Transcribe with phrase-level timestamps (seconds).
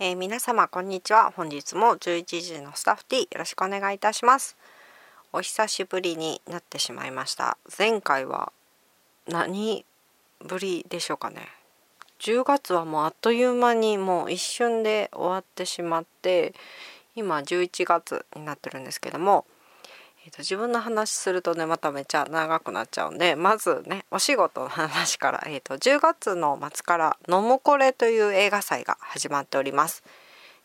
[0.00, 1.32] えー、皆様こんにちは。
[1.34, 4.56] 本日も11時のスタッフ T よろしくお願いいたします。
[5.32, 7.58] お久しぶりになってしまいました。
[7.76, 8.52] 前回は
[9.26, 9.84] 何
[10.38, 11.48] ぶりでしょうかね。
[12.20, 16.54] 10月はもうあっという間にもう一瞬で終わってしまって
[17.16, 19.46] 今11月になってるんですけども
[20.24, 30.02] えーと、自分の話するとねまためっちゃ長くなっちゃうんでまずねお仕事の話から、えーと、10月の末から「のもこれ」という映画祭が始まっております。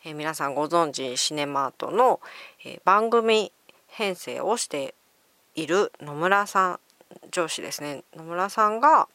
[0.05, 2.19] えー、皆さんご存知シネマートの、
[2.65, 3.51] えー、番組
[3.87, 4.95] 編成をして
[5.56, 6.79] いる野村さん
[7.31, 9.07] 上司ですね野村さんが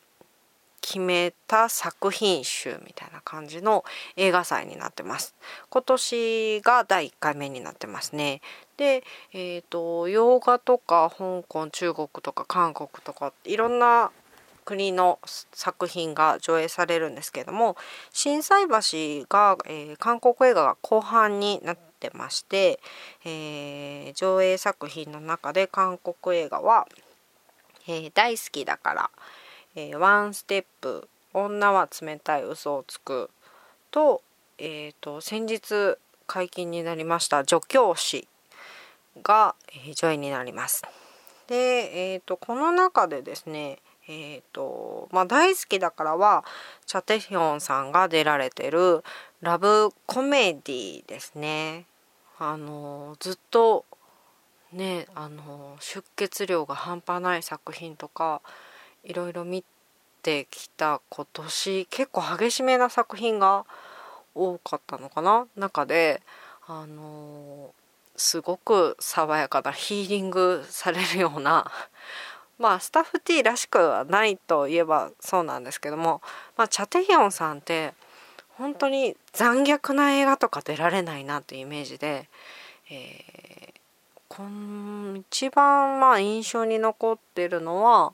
[0.88, 3.84] 決めた作品集みたいな感じの
[4.16, 5.34] 映画祭になってます。
[5.68, 8.40] 今年が第1回目になってますね。
[8.78, 14.10] で、えーと、洋画とか香港中国とか韓国とかいろんな
[14.64, 15.18] 国の
[15.52, 17.76] 作品が上映されるんですけども
[18.12, 22.80] 心斎橋が、えー、韓国映画が後半になってまして、
[23.26, 26.86] えー、上映作品の中で韓国映画は
[27.88, 29.10] 「えー、大好きだから」
[29.78, 33.30] えー、ワンステップ「女は冷たい嘘をつく」
[33.92, 34.22] と,、
[34.58, 38.26] えーと、先日解禁になりました「助教師」
[39.22, 40.82] が、えー、上映になります。
[41.46, 43.78] で、えーと、この中でですね
[44.10, 46.42] えーとまあ、大好きだからは
[46.86, 49.04] チャテヒョンさんが出られてる
[49.42, 51.84] ラブコメディですね。
[52.38, 53.84] あのずっと
[54.72, 58.40] ねあの出血量が半端ない作品とか
[59.04, 59.64] いろいろ見
[60.22, 63.64] てきた今年結構激しめな作品が
[64.34, 65.46] 多かったのかな？
[65.56, 66.22] 中で
[66.66, 67.72] あの
[68.16, 71.70] すごく爽やかなヒーリングされるような
[72.58, 76.20] まあスタッフ T らしくはないといえばそうなんですけども、
[76.56, 77.94] まあ、チャテヒョンさんって
[78.56, 82.28] 本当に残虐な映画とか出られないなというイメージで、
[82.90, 83.80] えー、
[84.28, 88.12] こん一番まあ印象に残ってるのは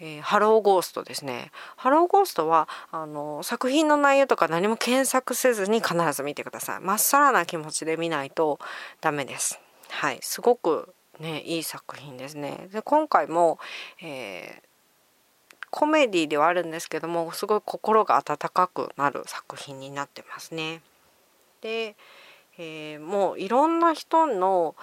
[0.00, 1.52] えー、ハローゴーストですね。
[1.76, 6.80] ハローゴーストはあの作品の内容とか何も検索せずに必ず見てください。
[6.80, 8.58] まっさらな気持ちで見ないと
[9.00, 9.60] ダメです。
[9.90, 12.68] はい、すごくねいい作品ですね。
[12.72, 13.58] で今回も、
[14.02, 20.80] えー、コメディではあるんですけどもすごい心が温かくなる作品になってますね。
[21.60, 21.94] で、
[22.56, 24.74] えー、もういろんな人の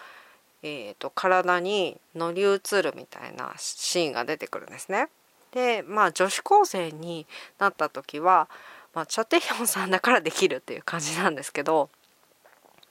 [0.64, 5.10] えーと、体に乗り移るみたいなシーンが出てくるんですね。
[5.52, 7.26] でまあ女子高生に
[7.58, 8.50] なった時は、
[8.94, 11.90] まあ、チャテヒョンさんだからできるっていう感じなんですけど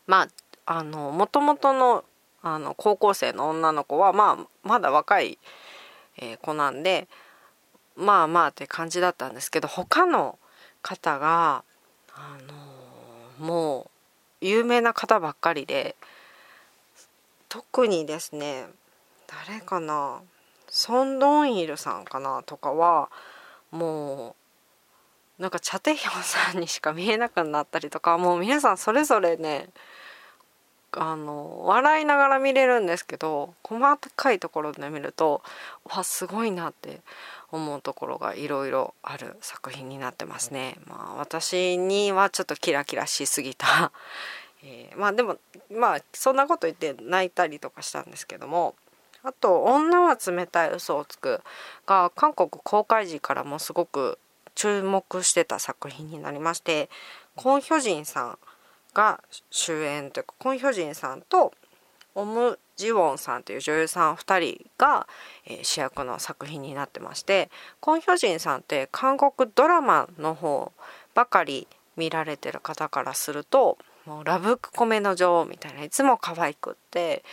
[0.06, 0.28] まあ
[0.64, 2.04] あのもともとの
[2.42, 5.38] あの高校生の女の子は、まあ、まだ若い、
[6.18, 7.08] えー、子なんで
[7.96, 10.38] まあまあって感じだったんですけど他の
[10.82, 11.64] 方が、
[12.14, 12.38] あ
[13.40, 13.90] のも
[14.40, 15.96] う有名な方ばっかりで。
[17.56, 18.66] 特にですね
[19.48, 20.20] 誰かな
[20.68, 23.08] ソン・ドンイルさんかなとかは
[23.70, 24.36] も
[25.38, 29.70] うなんかチャテヒョンさんにしか見えなくなったりとかもう皆さんそれぞれね
[30.92, 33.80] あの笑いながら見れるんですけど細
[34.14, 35.42] かいところで見ると
[35.84, 37.00] わすごいなって
[37.50, 40.76] 思うところがいろいろある作品になってますね。
[40.86, 43.92] まあ私にはちょっとキラキラしすぎた
[44.62, 45.36] えー、まあでも
[45.70, 48.74] まあそんなこと言って泣いたりとかしたんですけども
[49.22, 51.40] あと「女は冷たい嘘をつく」
[51.86, 54.18] が韓国公開時からもすごく
[54.54, 56.88] 注目してた作品になりまして
[57.34, 58.38] コン・ヒョジンさん
[58.94, 61.52] が主演というかコン・ヒョジンさんと
[62.14, 65.06] オム・ジウォンさんという女優さん2人が、
[65.44, 67.50] えー、主役の作品になってまして
[67.80, 70.72] コン・ヒョジンさんって韓国ドラマの方
[71.14, 77.24] ばかり見られてる方からするともうラブコメの女王みたいないつも可愛くって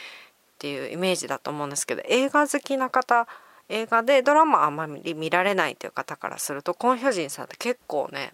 [0.55, 3.27] っていうイメージだと思うんですけど映画好きな方
[3.69, 8.33] 映画でドラマあんまり見られないという方からするとコン・ヒョジンさんって結構ね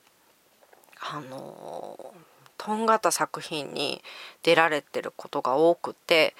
[1.00, 2.14] あの
[2.58, 4.02] とんがった作品に
[4.44, 6.36] 出られてることが多くて、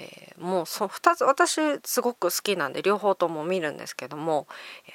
[0.00, 4.46] えー、もうそ2つ私すごく好きなんで両方とも見るんですけども、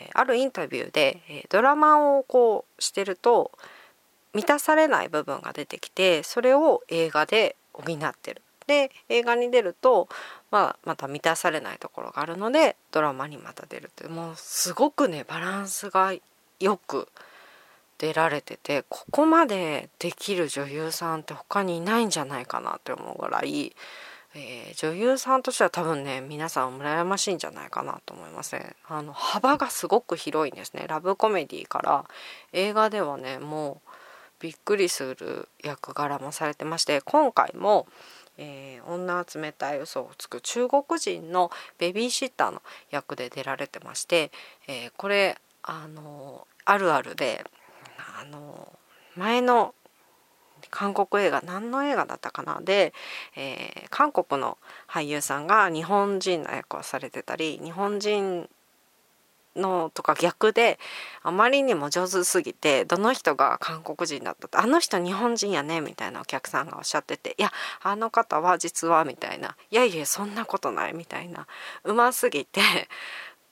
[0.01, 3.51] えー、あるインタビューで、えー、ドラマをこうしてると
[4.33, 8.41] 満たされない部分が出てきてそれを映画で補ってる。
[8.67, 10.07] で映画に出ると、
[10.49, 16.13] まあ、また満たされないところがあるのでドラマにまた出るってもうすごくねバランスが
[16.59, 17.09] よく
[17.97, 23.75] 出られててここまでできる女優さんって他にいないんじゃないかなって思うぐらい、
[24.35, 28.75] えー、女優さんとしては多分ね皆さん羨ましいんじゃないかなと思いません。
[28.87, 30.85] あの幅がすごく広いんですね。
[30.87, 32.05] ラブコメディから。
[32.51, 33.89] 映画ではねもう
[34.43, 37.87] びっくりする役柄もされてまして今回も、
[38.37, 42.61] えー、女は冷たい嘘をつく中国人のベビーシッターの
[42.91, 44.31] 役で出られてまして、
[44.67, 47.45] えー、これあのあるあるで
[48.19, 48.73] あの
[49.15, 49.73] 前の
[50.69, 52.59] 韓国映画何の映画だったかな？
[52.61, 52.93] で、
[53.37, 54.57] えー、韓国の
[54.89, 58.49] 俳優さんが日本人の役をされてたり日本人
[59.55, 60.79] のとか逆で
[61.21, 67.51] あまりにも上手すぎてどの人が韓国人だったってあの人日本人やねみたいなお客さんがおっしゃってていや
[67.81, 71.47] あの方は実はみたいないやいやそんなことないみたいな
[71.83, 72.61] うますぎて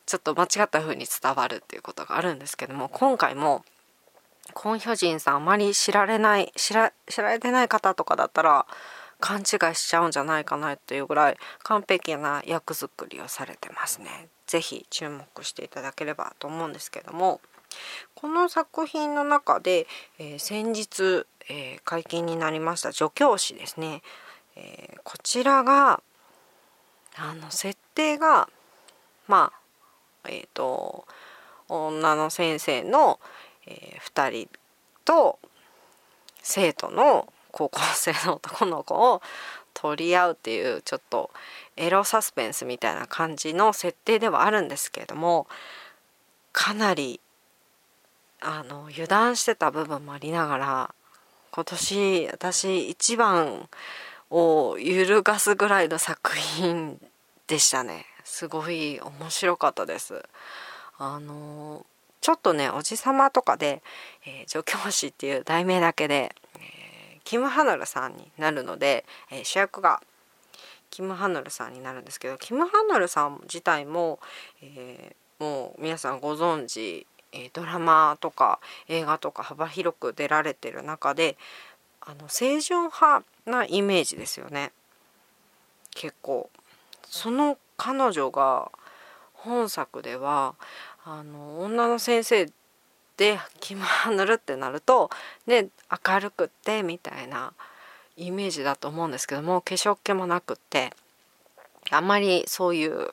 [0.05, 3.63] ちょっと間違った風に伝わるっていうことがあるんですけども今回も
[4.53, 8.65] コン・ヒョジンさんあまり知られない知ら知られてない方とかだったら
[9.21, 14.27] 勘違いしちゃうんじゃないかなっていうぐらい完璧な役作りをされてますね。
[14.51, 17.39] 是非注目していただければと思うんですけども
[18.15, 19.87] この作品の中で、
[20.19, 24.01] えー、先日、えー、解禁になりました助教師ですね、
[24.57, 26.01] えー、こちらが
[27.17, 28.49] あの設定が
[29.27, 29.53] ま
[30.25, 31.05] あえっ、と
[31.69, 33.19] 女の先生の、
[33.65, 34.49] え2人
[35.03, 35.39] と
[36.43, 39.21] 生徒の高校生の男の子を
[39.73, 41.31] 取り合うっていうちょっと
[41.77, 45.47] エロサスペンスみたいな感じの設定ではあるんですけれども
[46.53, 47.19] かなり
[48.41, 50.95] あの油断してた部分もありながら
[51.51, 53.69] 今年私一番
[54.29, 56.99] を揺るがすぐらいの作品
[57.47, 58.05] でしたね。
[58.23, 60.23] すごい面白かったです。
[60.97, 61.85] あの
[62.21, 63.83] ちょっとねおじさまとかで、
[64.25, 66.33] えー、助教師っていう題名だけで、
[67.23, 70.01] キム・ハヌルさんになるので、えー、主役が
[70.89, 74.19] キム・ハヌルさんになるんですけどキム・ハヌルさん自体も、
[74.61, 81.37] えー、もう皆さんご存知、えドラマとか映画とか幅広く出られてる中で
[82.01, 84.71] あの清純派なイメージですよね
[85.91, 86.49] 結構。
[87.05, 88.71] その彼女が
[89.33, 90.55] 本作では
[91.03, 92.49] あの女の先生
[93.21, 95.11] で気まぬるってなると
[95.45, 95.67] で
[96.07, 97.53] 明るくってみたいな
[98.17, 100.91] イメージだと思うんですけども化粧気もなくって
[101.91, 103.09] あまりそういう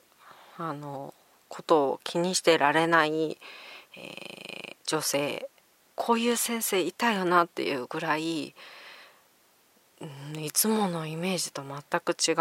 [0.57, 1.13] あの
[1.47, 3.37] ことを気にしてられない、
[3.97, 5.47] えー、女性
[5.93, 8.55] こういう先生いたよなっていうぐらい
[10.37, 12.31] いつものイメージと全く違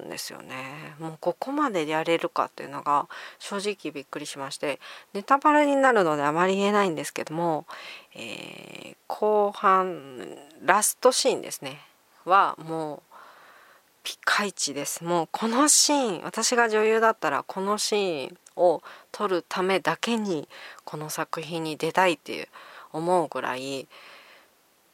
[0.00, 0.94] うんですよね。
[1.00, 3.08] もうここまでやれるかっていうのが
[3.40, 4.78] 正直びっくりしまして
[5.14, 7.66] ネタバレになるのであまり言えないんですけども、
[8.14, 11.80] えー、後半ラストシーンですね
[12.24, 13.02] はもう
[14.04, 20.48] ピカイチですもうこのシーン私が女優だったらこのシーンを撮るためだけに
[20.84, 22.48] この作品に出たいっていう
[22.92, 23.88] 思うぐらい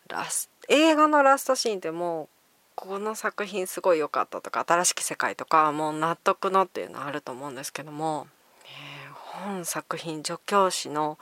[0.09, 2.29] ラスト映画のラストシーンっても
[2.75, 8.27] この作品すごい良かったとか新しき世界とかもう納得のっていうのはあると思うんですけども、
[8.65, 11.19] えー、本作品助教師の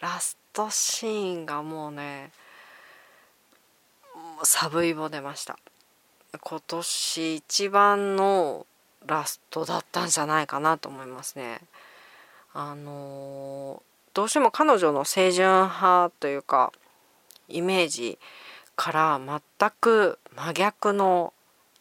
[0.00, 2.30] ラストシーンがもうね
[4.42, 5.58] サブイボ出ました。
[6.40, 8.66] 今年一番の
[9.06, 11.60] ラストだったんじゃないかなと思いますね。
[12.52, 16.72] あのー、どうしても彼女の清純派というか
[17.48, 18.18] イメージ
[18.76, 19.20] から
[19.58, 21.32] 全く真逆の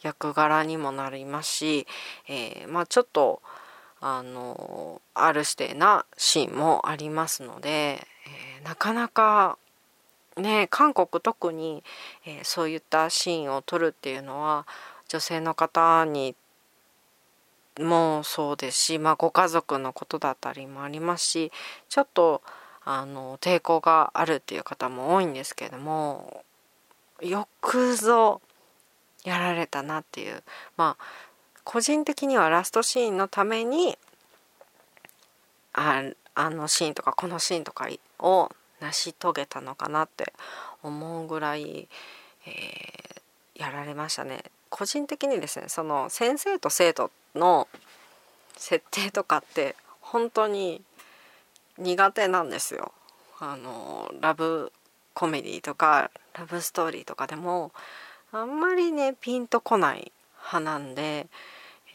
[0.02, 1.88] 役柄にもなりますし、
[2.28, 3.42] えー、まあちょっと
[4.02, 9.58] あのある指定なシーンもありますので、えー、なかなか
[10.38, 11.84] ね韓国特に、
[12.26, 14.68] えー、そういったシーンを撮るっていうのは
[15.08, 16.36] 女性の方に
[17.80, 21.52] もそうですし、まあ、ご家族のことだったりもありますし
[21.90, 22.42] ちょっと
[22.86, 26.44] あの抵抗があるっていう方も多いんですけども
[27.22, 28.42] よくぞ
[29.24, 30.44] やられたなっていう
[30.78, 31.04] まあ
[31.64, 33.98] 個人的にはラストシーンのために
[35.74, 36.04] あ
[36.36, 37.88] あのシーンとかこのシーンとか
[38.20, 40.34] を成し遂げたのかなって
[40.84, 41.88] 思うぐらい、
[42.46, 44.44] えー、やられましたね。
[44.70, 47.68] 個人的にですねその先生と生徒の
[48.58, 50.82] 設定とかって本当に
[51.78, 52.92] 苦手なんですよ。
[53.40, 54.72] あのラブ
[55.14, 57.72] コメディとかラブストーリーとかでも
[58.32, 61.28] あんまりねピンとこない派なんで、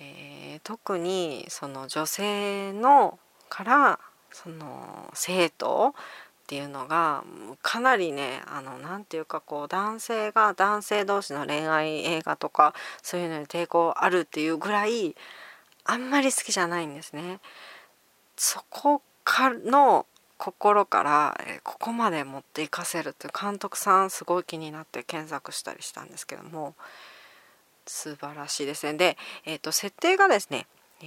[0.00, 3.18] えー、特にその女性の
[3.48, 3.98] から
[4.32, 7.22] その生徒っていうのが
[7.62, 15.14] かなりねあのなて言うかこう男性が男性同士の恋愛映画とかそういうのに抵抗あるっていうぐらい
[15.84, 17.38] あんまり好きじゃないんですね。
[18.36, 20.06] そこかの
[20.40, 26.74] 心から、えここまで持っていかせるっていう監督さんすごい気になって検索したりしたんですけども
[27.84, 28.94] 素晴らしいですね。
[28.94, 30.66] で、えーと、設定がですね、
[31.02, 31.04] え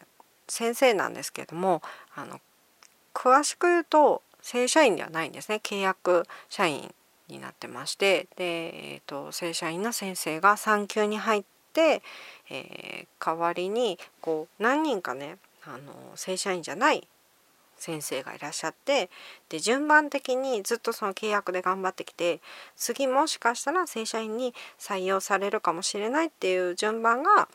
[0.00, 0.02] ー、
[0.48, 1.82] 先生なんですけども
[2.14, 2.40] あの
[3.12, 6.94] 詳しく言うと正社員ではないんですね契約社員
[7.28, 11.44] になってましてで、えーと、正社員の先生が産休に入っ
[11.74, 12.02] て、
[12.48, 17.06] えー、代わりにこう何人かねあの正社員じゃない
[17.80, 19.10] 先生がいらっしゃって
[19.48, 22.40] で順番的にずっとその契約で頑張ってきて
[22.76, 27.48] 次もしかしたら正社員に採用されるかもしれないっていう順番が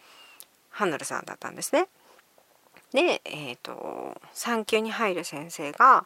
[0.71, 1.87] ハンナルさんだったんですね。
[2.91, 6.05] で、えーと、産休に入る先生が、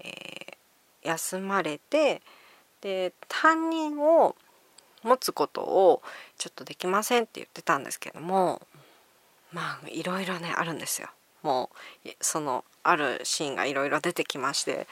[0.00, 2.22] えー、休まれて
[2.80, 4.36] で担任を
[5.02, 6.02] 持つことを
[6.36, 8.62] ちょっとできませんって言ってたんですけども
[9.52, 11.08] まあいろいろねあるんですよ。
[11.42, 11.70] も
[12.04, 14.86] うそのあるシーンがいろいろ出てきまして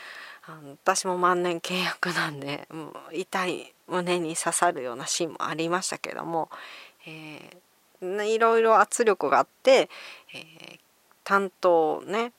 [0.84, 2.68] 私も万年契約なんで
[3.12, 6.50] 痛い胸に刺さるようなシーンもありましたけども、
[7.06, 9.88] えー、いろいろ圧力があって、
[10.34, 10.78] えー、
[11.24, 12.32] 担当をね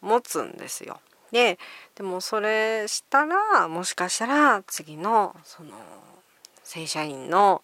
[0.00, 1.00] 持つんですよ。
[1.32, 1.58] で
[1.94, 5.70] でもそれしたらもしかしたら次のその
[6.64, 7.62] 正社員の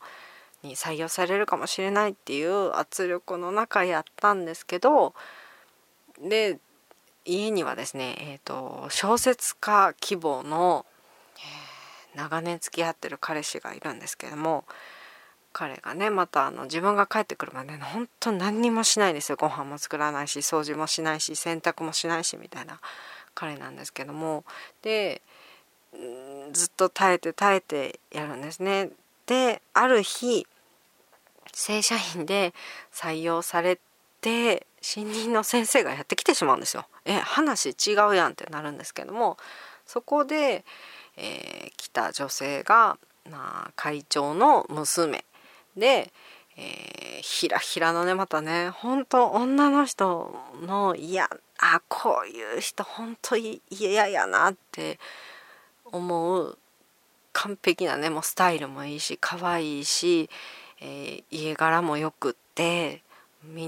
[0.63, 5.15] に採用されるかもしれないっていう圧力の中やったんですけど
[6.21, 6.59] で
[7.25, 10.87] 家にはですね、えーと、小説家希望の、
[12.15, 14.65] えー、長年付き合ってる彼氏がいるんですけども
[15.53, 22.79] 彼がねまたあの自分が帰ってくるまで本当何にもしないんですよご飯も作らないし掃除もしないし洗濯もしないしみたいな
[23.35, 24.45] 彼なんですけども
[24.83, 25.23] で
[26.53, 28.91] ずっと耐えて耐えてやるんですね。
[29.27, 30.47] である日
[31.53, 32.53] 正社員で
[32.93, 33.79] 採用され
[34.27, 36.87] て新任の先生がやってきてしまうんですよ。
[37.05, 39.37] え話違うやんってなるんですけども
[39.87, 40.65] そこで、
[41.17, 42.99] えー、来た女性が、
[43.31, 45.25] まあ、会長の娘
[45.77, 46.13] で、
[46.57, 51.31] えー、ひらひらのねまたね本当女の人のいや
[51.61, 54.99] あこういう人本当に嫌やなって
[55.85, 56.59] 思う
[57.33, 60.29] 完璧なねもうスタイルもいいし可愛いし、
[60.81, 63.03] えー、家柄もよくって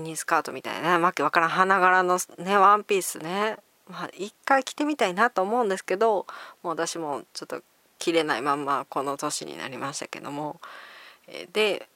[0.09, 3.57] ミニスカートみたいなねわけわからん花柄のねワンピースね。
[3.89, 6.27] まあ一回着てみたいなと思うんですけど
[6.63, 7.63] もう私もちょっと
[7.99, 10.61] 着れないまんまこの年になりましたけども、
[11.53, 11.89] で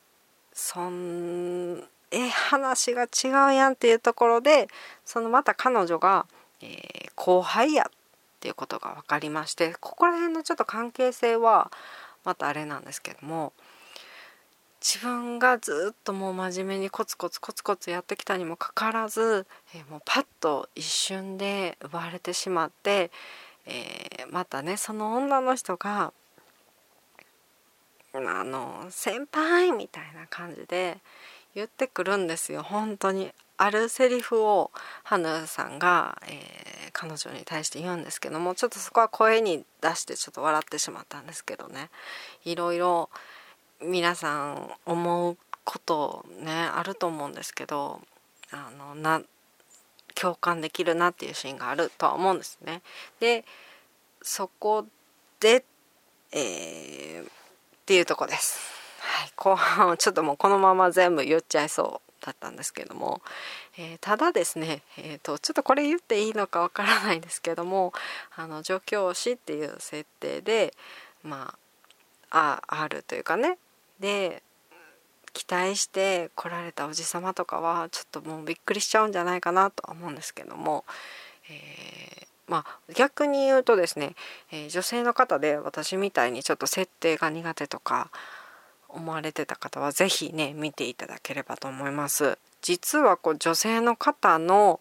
[0.53, 4.69] そんえ話が違うやんっていうところで
[5.07, 6.27] そのまた彼女が、
[6.61, 7.91] えー、後輩やっ
[8.41, 11.71] ていうことが分かりましてここら辺のちょっと関係性は
[12.25, 13.55] またあれなんですけども。
[14.83, 23.13] 自分がずっともう真面目にコツコツコツコツやってきたにもかかわらず、えー、もうパッと一瞬で奪われてしまって、
[23.67, 26.13] えー、またねその女の人が
[28.15, 30.99] あの先輩みたいな感じで
[31.55, 32.63] 言ってくるんですよ。
[32.63, 33.31] 本当に。
[33.59, 34.73] あるセリフを
[35.05, 41.91] ハヌさんが、えー、彼女に対して言うんですけどもちょっとそこは声に出してちょっと笑ってしまったんですけどね。
[42.45, 43.09] いろいろ
[43.85, 48.01] 皆さん思うことねあると思うんですけど
[48.51, 49.23] あのな
[50.15, 52.83] 共感できるなっていうシーンがあるとは思うんですね。
[53.21, 53.45] で
[54.23, 54.87] そこ
[55.41, 55.65] で、
[56.33, 57.29] えー、っ
[57.87, 58.61] ていうとこです。
[59.01, 63.21] はい、後半ちょっともうこのまま全部言っちゃいそうだったんですけども、
[63.77, 67.93] えー、ただですね、えーと、ちょっとこれ言っていいのかわからないんですけども
[68.37, 70.73] あの助教師っていう設定で
[71.25, 71.55] ま
[72.31, 73.59] ああるというかね
[74.03, 74.43] で
[75.33, 80.85] 期待して来られたおじさまとかはちょっともうびっくりしちゃうんじゃないかなとは思うんですけども、
[81.49, 84.15] えー、まあ逆に言うとですね、
[84.51, 88.11] えー、女性の方で私みたいにちょっと設定が苦手とか
[88.89, 92.39] 思われてた方は是非ね見ていただければと思います。
[92.61, 94.81] 実はこう女性の方の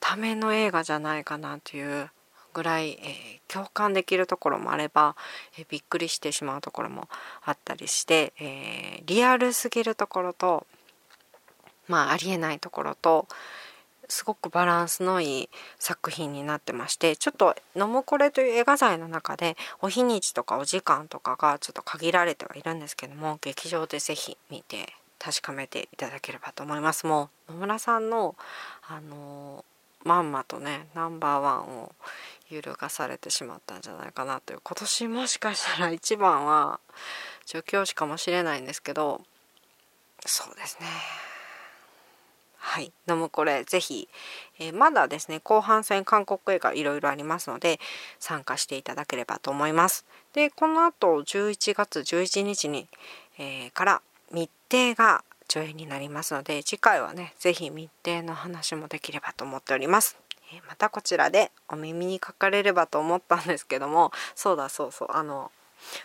[0.00, 2.10] ための映画じゃないかなという
[2.54, 5.16] ぐらい、えー、共感できるところもあれば、
[5.58, 7.08] えー、びっくりしてしまうところも
[7.44, 10.66] あったりして、えー、リアルすぎるところと
[11.88, 13.26] まあありえないところと
[14.08, 27.06] すごくバランスのいい作品になってましてちょっと「のむこれ」という映画祭の中でお日にちとかお時間とかがちょっと限られてはいるんですけども劇場で是非見て確かめていただければと思います。
[27.06, 28.36] もう野村さんの
[28.82, 29.64] あの
[30.04, 31.92] まんまとねナンバーワンを
[32.54, 36.80] 揺るがされてしまったんじゃないかなという今年もしかしたら一番は
[37.46, 39.20] 助教師かもしれないんですけど
[40.24, 40.86] そうですね
[42.66, 44.08] はい、飲むこれぜひ、
[44.58, 47.78] えー、まだですね後半戦韓国映画いろいろありますので
[48.18, 50.06] 参加していただければと思います。
[50.32, 52.88] でこの後11月11日に、
[53.38, 60.16] えー、から密偵が上映になりますので次回はね是非密偵の話もできればと思っております。
[60.54, 65.50] えまたこちらでお耳にかかれればと思ったんですけども そうだそうそうあの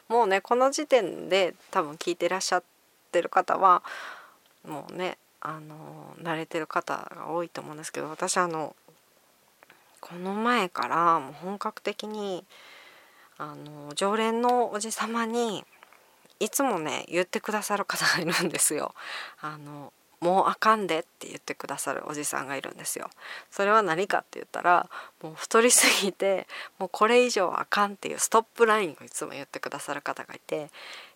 [0.08, 2.64] もうねこの時点で多分聞いてらっしゃっ
[3.12, 3.84] てる方は
[4.66, 8.76] もうねあの慣れてる方が多いと思うんですけど私あの
[10.02, 12.46] この前からもう本格的に
[13.38, 15.64] あの常連のおじ様に
[16.40, 18.94] いつもね言ってくださる方がいるんですよ。
[19.42, 23.10] あのもうあかんでって言ってくださるおじさんがいるんですよ。
[23.50, 24.90] それは何かって言ったら
[25.22, 26.48] もう太りすぎて
[26.78, 30.70] もうこれ以上あかんっていうストップラインをいつも言ってくださる方がいて、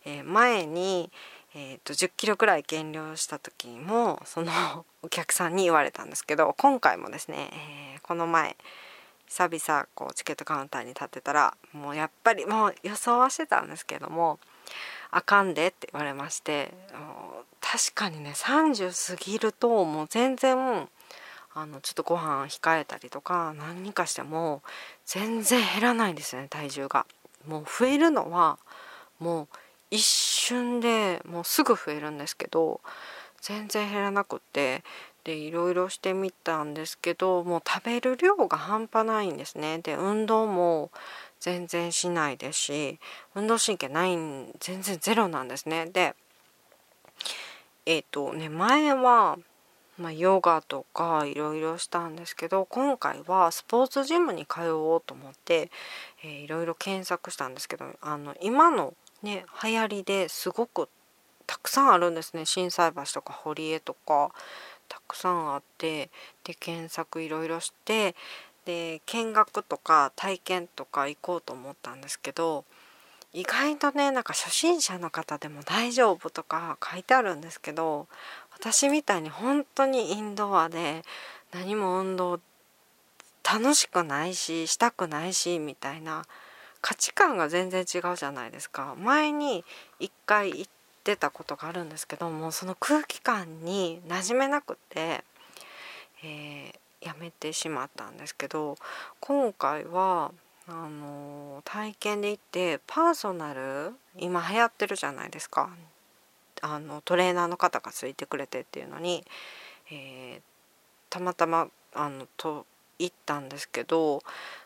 [0.06, 1.12] えー、前に、
[1.56, 4.52] えーと、10キロくらい減量した時もその
[5.02, 7.50] お客さんに言われたんですけど今回もですね、
[7.96, 8.56] えー、この前
[9.28, 14.40] 久々こうチケットカウンターに立ってたらもうやっぱりもう予想はしてたんですけども
[15.12, 16.72] あかんでって言われまして
[17.74, 20.88] 確かにね30過ぎるともう全然
[21.56, 24.62] あのちょっとご飯控えたりとか何かしても
[25.08, 27.08] 全然減らないんですよね体重が。
[27.48, 28.60] もう増えるのは
[29.18, 29.48] もう
[29.90, 32.80] 一瞬でもうすぐ増えるんですけど
[33.42, 34.84] 全然減らなくって
[35.24, 40.92] でいろいろしてみたんですけどもう食べる量が半端ないんですねで運動も
[41.40, 43.00] 全然しないですし
[43.34, 44.12] 運動神経ない
[44.60, 46.16] 全然ゼロなんですねで
[47.86, 49.38] えっ、ー、とね前は
[50.00, 55.70] まあ、ヨガとかいろいろしたんですけど今回はスポーツジムに通おうと思って、
[56.24, 60.90] いろいろ検索したんですけどあの今のね流行りですごく
[61.46, 62.46] たくさんあるんですね。
[62.46, 64.32] 心斎橋とか堀江とか
[64.90, 66.10] たくさんあって
[66.44, 68.16] で検索いろいろして
[68.66, 72.66] で見学とか体験とか行こうと思ったんですけど
[73.34, 78.08] 意外とねなんか初心者の方でも大丈夫とか書いてあるんですけど
[78.54, 81.02] 私みたいに本当にインドアで
[81.52, 82.40] 何も運動
[83.44, 86.26] 楽しくないししたくないしみたいな
[86.82, 88.96] 価値観が全然違うじゃないですか。
[89.00, 89.64] 前に
[90.00, 90.66] 一回行っ
[91.04, 95.24] てたことがあるんですけどもその空気感に馴染めなくて、
[96.24, 98.78] えー、やめてしまったんですけど
[99.20, 100.32] 今回は
[100.68, 105.70] あの体験で行ってパーソナル今流行ってるじゃないですか。
[106.62, 109.26] あのトレーナーの方がついてくれてっていうのに、
[109.92, 110.42] えー、
[111.10, 112.66] たまたまあのと
[113.00, 114.22] 行ったんですけど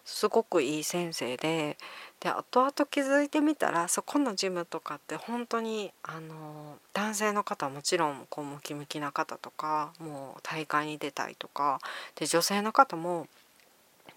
[0.06, 1.78] すごくいい先生で
[2.20, 11.80] で後々気づいてみたらそこのジムとかって本当にあの男性の方はもちろんこうムキムキな方とかもう大会に出たいとか
[12.16, 13.28] で女性の方も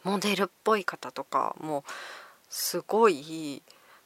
[0.05, 1.83] モデルっぽい方とかもう
[2.49, 3.63] すごい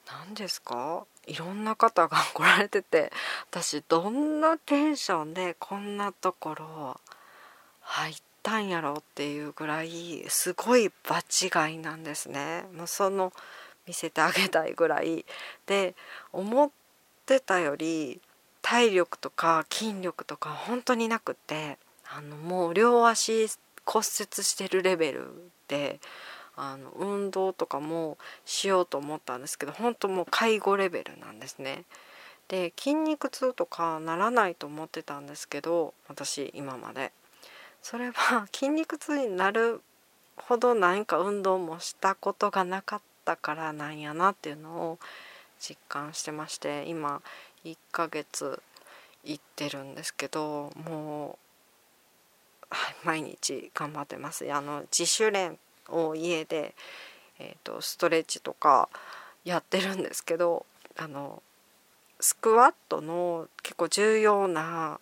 [0.07, 1.07] 何ですか？
[1.27, 3.11] いろんな方が来られてて
[3.51, 7.01] 私どんなテンションでこんなところ
[7.81, 12.67] 入ったんやろっていうぐらいすごい場違いなんですね。
[12.75, 13.33] もうその
[13.87, 15.25] 見せてあげたいぐらい
[15.67, 15.95] で
[16.33, 16.71] 思っ
[17.25, 18.21] てたより
[18.61, 21.79] 体力とか筋力とか本当になくって
[22.15, 23.47] あのもう両足
[23.87, 24.05] 骨折
[24.43, 26.01] してるレベルで
[26.57, 31.85] あの運動とかもしようと思ったんですけど本当もう介護レベルなんですね。
[32.49, 37.11] で筋肉痛とかならないと思ってたんですけど私今まで
[37.83, 39.83] それは 筋肉痛になる
[40.37, 44.99] ほど何か運動もしたことがなかったからなんやなっていうのを
[45.59, 47.23] 実感してまして今
[47.65, 48.63] 1ヶ月
[49.25, 51.44] 行ってるんですけどもう、
[53.05, 54.51] 毎日頑張ってます。
[54.53, 55.59] あの自主練
[55.89, 56.75] を家で、
[57.39, 58.89] えーと、ストレッチとか
[59.45, 61.43] やってるんですけどあの
[62.21, 64.99] スクワットの結構重要な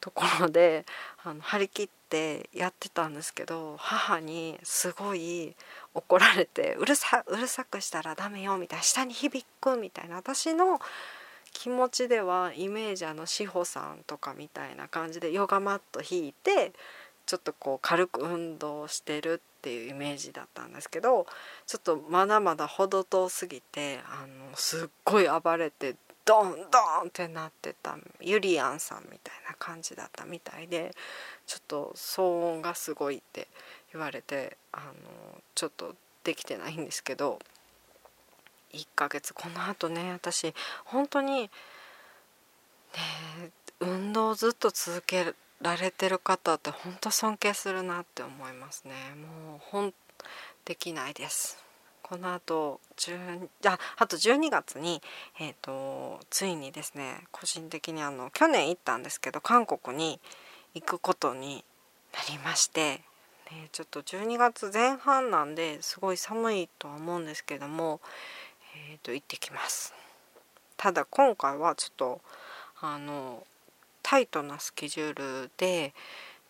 [0.00, 0.84] ところで
[1.24, 5.56] あの張り切ってやってたんですけど母にすごい
[5.94, 10.80] 怒られてうるさうるさくしたらダメよみたいな下に響くみたいな私の
[11.58, 16.72] 気持ちではイメージあの志保さんとかみたいな感じでヨガマット引いて
[17.24, 21.26] ちょっとこう軽く運動してるっていうイメージだったんですけど
[21.66, 26.56] ちょっとまだまだ程遠すぎてあのすっごい暴れてドンド
[27.04, 30.92] ンってなってたゆりやんさんみたいな感じだったみたいで
[31.46, 33.48] ちょっと騒音がすごいって
[33.94, 37.38] 言われてあのちょっとできてないんですけど
[38.76, 41.50] 1ヶ月このあとね私本当にね
[43.80, 48.92] 運動ずっと続けられてる方って本当尊敬するなって思いますね。
[49.16, 49.94] もう本
[50.64, 51.66] できないです。
[52.02, 55.02] この後10ああと12月に、
[55.40, 60.20] えーと、ついにですね個人的にあの去年行ったんですけど韓国に
[60.74, 61.64] 行くことに
[62.12, 63.00] なりまして、
[63.50, 68.00] ね、ちょっと12月前半なんですごい寒いとは思うんですけども、
[69.06, 69.94] と、行ってきます。
[70.76, 72.20] ただ今回はちょっと
[72.80, 73.46] あの
[74.02, 75.94] タイトなスケジュールで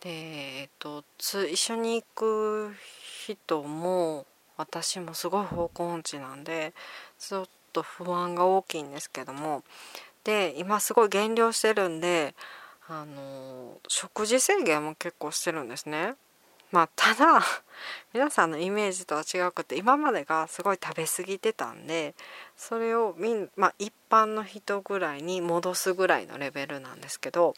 [0.01, 2.75] で、えーと、と一緒に行く
[3.27, 6.73] 人も私もすごい方向音痴なんで
[7.19, 9.63] ちょっと不安が大きいんですけども
[10.25, 12.35] で今すごい減量してるんで
[12.89, 16.15] あの食事制限も結構してるんですね。
[16.73, 17.43] まあただ
[18.13, 22.15] 皆さんのイメージとは違くて今までがすごい食べ過ぎてたんで
[22.57, 27.55] それをみん、まあ、一般の人ぐらいに戻すぐらいのレベルなんですけど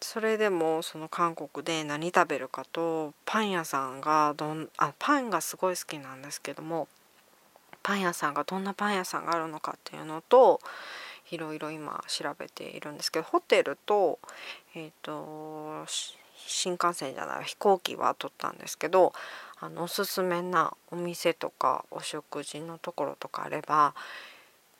[0.00, 6.88] それでもその韓国で何食べるかとパン屋さんがどんあパンがすごい好きなんですけども
[7.82, 10.60] パン屋さんがどんなパン屋さんがあるのかっていうのと
[11.30, 14.18] いろいろ今調べているんですけどホテルと,、
[14.74, 15.86] えーと、
[16.46, 19.12] 新幹線じゃない飛行機は取ったんですけど
[19.60, 23.94] あのおすすめなお店とかお食事のところとかあれば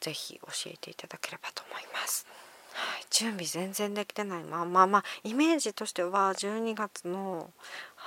[0.01, 2.27] 是非教えていただければと思います。
[3.11, 7.51] 準備全然できてないまあまあまあイメージとしては12月の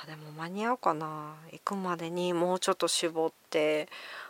[0.01, 3.89] あでも間に合うかな行くまでにもうちょっと絞って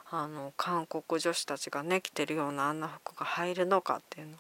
[0.10, 4.34] あの韓国女子たちがね着てるようなあんな服が入るのかっていうの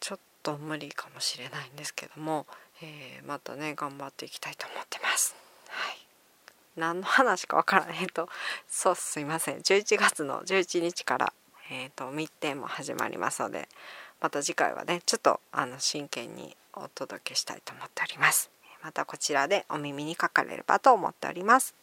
[0.00, 2.46] ちょっと無理かもしれないんですけども、
[2.82, 5.34] えー、またね頑張っていきたいと思ってます。
[5.68, 5.98] はい。
[6.76, 8.28] 何の話かわからないと。
[8.68, 9.58] そうすいません。
[9.58, 11.32] 11月の11日から、
[11.70, 13.68] えーと、と密展も始まりますので
[14.20, 18.50] また次回はねちょっとあの真剣にお届けしたいと思っております。
[18.82, 21.74] またこちらでお耳にかかれればと思っております。